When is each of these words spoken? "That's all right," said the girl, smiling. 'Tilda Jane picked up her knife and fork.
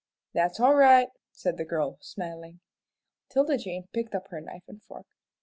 "That's 0.33 0.59
all 0.59 0.73
right," 0.73 1.09
said 1.31 1.57
the 1.57 1.63
girl, 1.63 1.99
smiling. 2.01 2.59
'Tilda 3.29 3.59
Jane 3.59 3.87
picked 3.93 4.15
up 4.15 4.29
her 4.29 4.41
knife 4.41 4.63
and 4.67 4.81
fork. 4.81 5.05